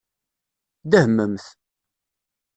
[0.91, 1.45] Dehmemt.